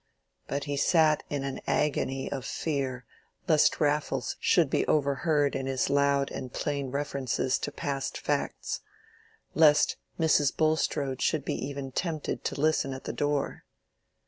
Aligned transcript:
But 0.47 0.63
he 0.63 0.77
sat 0.77 1.21
in 1.29 1.43
an 1.43 1.61
agony 1.67 2.27
of 2.31 2.43
fear 2.43 3.05
lest 3.47 3.79
Raffles 3.79 4.35
should 4.39 4.67
be 4.67 4.83
overheard 4.87 5.55
in 5.55 5.67
his 5.67 5.91
loud 5.91 6.31
and 6.31 6.51
plain 6.51 6.89
references 6.89 7.59
to 7.59 7.71
past 7.71 8.17
facts—lest 8.17 9.97
Mrs. 10.19 10.57
Bulstrode 10.57 11.21
should 11.21 11.45
be 11.45 11.53
even 11.53 11.91
tempted 11.91 12.43
to 12.45 12.59
listen 12.59 12.93
at 12.93 13.03
the 13.03 13.13
door. 13.13 13.63